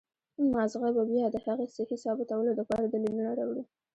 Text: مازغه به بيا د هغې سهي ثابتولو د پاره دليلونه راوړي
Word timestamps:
مازغه 0.53 0.89
به 0.95 1.03
بيا 1.11 1.25
د 1.31 1.37
هغې 1.45 1.67
سهي 1.75 1.97
ثابتولو 2.03 2.51
د 2.55 2.61
پاره 2.69 2.85
دليلونه 2.89 3.31
راوړي 3.39 3.63